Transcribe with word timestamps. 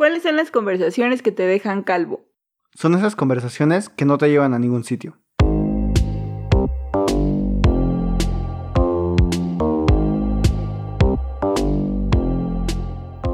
¿Cuáles 0.00 0.22
son 0.22 0.36
las 0.36 0.50
conversaciones 0.50 1.20
que 1.20 1.30
te 1.30 1.42
dejan 1.42 1.82
calvo? 1.82 2.24
Son 2.72 2.94
esas 2.94 3.16
conversaciones 3.16 3.90
que 3.90 4.06
no 4.06 4.16
te 4.16 4.30
llevan 4.30 4.54
a 4.54 4.58
ningún 4.58 4.82
sitio. 4.82 5.18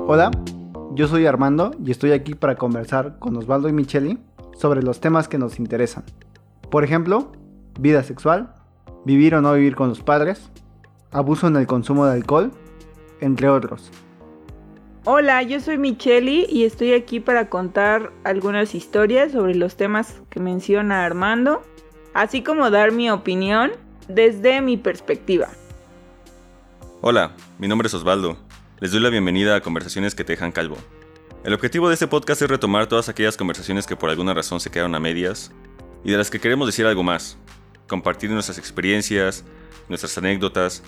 Hola, 0.09 0.33
yo 0.91 1.07
soy 1.07 1.27
Armando 1.27 1.71
y 1.85 1.93
estoy 1.93 2.11
aquí 2.11 2.35
para 2.35 2.57
conversar 2.57 3.21
con 3.21 3.37
Osvaldo 3.37 3.69
y 3.69 3.73
Micheli 3.73 4.19
sobre 4.57 4.83
los 4.83 4.99
temas 4.99 5.29
que 5.29 5.39
nos 5.39 5.61
interesan. 5.61 6.03
Por 6.69 6.83
ejemplo, 6.83 7.31
vida 7.79 8.03
sexual, 8.03 8.57
vivir 9.05 9.37
o 9.37 9.41
no 9.41 9.53
vivir 9.53 9.77
con 9.77 9.91
los 9.91 10.03
padres, 10.03 10.51
abuso 11.13 11.47
en 11.47 11.55
el 11.55 11.69
consumo 11.69 12.07
de 12.07 12.15
alcohol, 12.15 12.51
entre 13.21 13.49
otros. 13.51 13.93
Hola, 15.09 15.41
yo 15.45 15.61
soy 15.61 15.79
Micheli 15.79 16.47
y 16.49 16.65
estoy 16.65 16.93
aquí 16.93 17.21
para 17.21 17.49
contar 17.49 18.13
algunas 18.25 18.75
historias 18.75 19.31
sobre 19.31 19.55
los 19.55 19.77
temas 19.77 20.21
que 20.31 20.41
menciona 20.41 21.05
Armando, 21.05 21.63
así 22.13 22.43
como 22.43 22.71
dar 22.71 22.91
mi 22.91 23.09
opinión 23.09 23.71
desde 24.09 24.61
mi 24.63 24.77
perspectiva. 24.77 25.47
Hola, 27.03 27.37
mi 27.61 27.69
nombre 27.69 27.87
es 27.87 27.95
Osvaldo. 27.95 28.37
Les 28.81 28.91
doy 28.91 28.99
la 28.99 29.11
bienvenida 29.11 29.55
a 29.55 29.61
Conversaciones 29.61 30.17
que 30.17 30.25
te 30.25 30.33
dejan 30.33 30.51
calvo. 30.51 30.77
El 31.45 31.55
objetivo 31.55 31.87
de 31.87 31.95
este 31.95 32.09
podcast 32.09 32.43
es 32.43 32.51
retomar 32.51 32.89
todas 32.89 33.09
aquellas 33.09 33.37
conversaciones 33.37 33.87
que 33.87 33.95
por 33.95 34.11
alguna 34.11 34.35
razón 34.35 34.59
se 34.59 34.71
quedaron 34.71 34.97
a 34.97 34.99
medias 34.99 35.53
y 36.03 36.11
de 36.11 36.17
las 36.19 36.31
que 36.31 36.41
queremos 36.41 36.67
decir 36.67 36.85
algo 36.85 37.05
más, 37.05 37.39
compartir 37.87 38.33
nuestras 38.33 38.59
experiencias, 38.59 39.45
nuestras 39.89 40.19
anécdotas, 40.19 40.83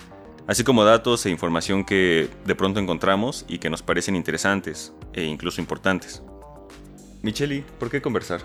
así 0.49 0.63
como 0.63 0.83
datos 0.83 1.23
e 1.27 1.29
información 1.29 1.85
que 1.85 2.27
de 2.43 2.55
pronto 2.55 2.79
encontramos 2.79 3.45
y 3.47 3.59
que 3.59 3.69
nos 3.69 3.83
parecen 3.83 4.15
interesantes 4.15 4.95
e 5.13 5.23
incluso 5.23 5.61
importantes. 5.61 6.23
Micheli, 7.21 7.63
¿por 7.77 7.91
qué 7.91 8.01
conversar? 8.01 8.41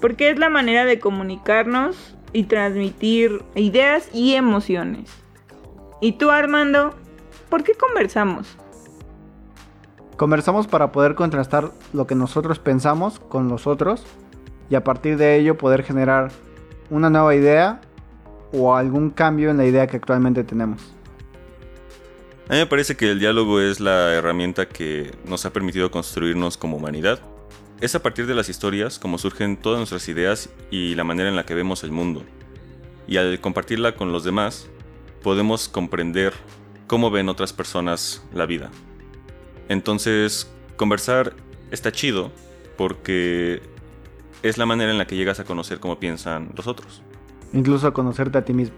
Porque 0.00 0.30
es 0.30 0.38
la 0.38 0.48
manera 0.48 0.84
de 0.84 1.00
comunicarnos 1.00 2.14
y 2.32 2.44
transmitir 2.44 3.42
ideas 3.56 4.10
y 4.14 4.34
emociones. 4.34 5.10
¿Y 6.00 6.12
tú, 6.12 6.30
Armando? 6.30 6.94
¿Por 7.48 7.64
qué 7.64 7.74
conversamos? 7.74 8.56
Conversamos 10.16 10.68
para 10.68 10.92
poder 10.92 11.16
contrastar 11.16 11.72
lo 11.92 12.06
que 12.06 12.14
nosotros 12.14 12.60
pensamos 12.60 13.18
con 13.18 13.48
los 13.48 13.66
otros 13.66 14.04
y 14.70 14.76
a 14.76 14.84
partir 14.84 15.16
de 15.16 15.34
ello 15.34 15.58
poder 15.58 15.82
generar 15.82 16.30
una 16.90 17.10
nueva 17.10 17.34
idea 17.34 17.80
o 18.52 18.74
algún 18.76 19.10
cambio 19.10 19.50
en 19.50 19.56
la 19.56 19.66
idea 19.66 19.86
que 19.86 19.96
actualmente 19.96 20.44
tenemos. 20.44 20.80
A 22.48 22.54
mí 22.54 22.58
me 22.58 22.66
parece 22.66 22.96
que 22.96 23.10
el 23.10 23.18
diálogo 23.18 23.60
es 23.60 23.80
la 23.80 24.12
herramienta 24.12 24.68
que 24.68 25.10
nos 25.24 25.46
ha 25.46 25.52
permitido 25.52 25.90
construirnos 25.90 26.58
como 26.58 26.76
humanidad. 26.76 27.20
Es 27.80 27.94
a 27.94 28.02
partir 28.02 28.26
de 28.26 28.34
las 28.34 28.48
historias 28.48 28.98
como 28.98 29.18
surgen 29.18 29.56
todas 29.56 29.78
nuestras 29.78 30.08
ideas 30.08 30.50
y 30.70 30.94
la 30.94 31.04
manera 31.04 31.28
en 31.28 31.36
la 31.36 31.46
que 31.46 31.54
vemos 31.54 31.82
el 31.82 31.92
mundo. 31.92 32.24
Y 33.06 33.16
al 33.16 33.40
compartirla 33.40 33.94
con 33.94 34.12
los 34.12 34.22
demás, 34.22 34.68
podemos 35.22 35.68
comprender 35.68 36.32
cómo 36.86 37.10
ven 37.10 37.28
otras 37.28 37.52
personas 37.52 38.22
la 38.34 38.46
vida. 38.46 38.70
Entonces, 39.68 40.52
conversar 40.76 41.34
está 41.70 41.90
chido 41.90 42.32
porque 42.76 43.62
es 44.42 44.58
la 44.58 44.66
manera 44.66 44.90
en 44.90 44.98
la 44.98 45.06
que 45.06 45.16
llegas 45.16 45.40
a 45.40 45.44
conocer 45.44 45.80
cómo 45.80 45.98
piensan 45.98 46.50
los 46.54 46.66
otros 46.66 47.02
incluso 47.52 47.86
a 47.86 47.92
conocerte 47.92 48.38
a 48.38 48.44
ti 48.44 48.52
mismo. 48.52 48.76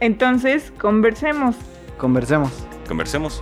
Entonces, 0.00 0.72
conversemos. 0.78 1.56
Conversemos. 1.98 2.52
Conversemos. 2.86 3.40